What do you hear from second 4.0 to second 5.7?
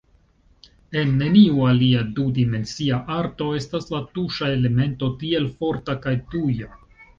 tuŝa elemento tiel